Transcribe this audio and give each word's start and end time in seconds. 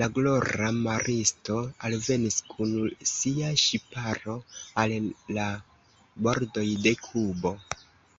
La 0.00 0.06
glora 0.16 0.72
maristo 0.86 1.56
alvenis 1.90 2.36
kun 2.50 2.74
sia 3.14 3.54
ŝiparo 3.64 4.38
al 4.84 4.96
la 5.40 5.50
bordoj 6.28 6.72
de 6.86 6.98
Kubo. 7.10 7.58